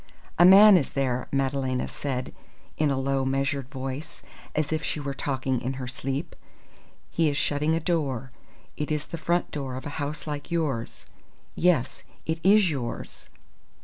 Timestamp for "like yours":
10.25-11.05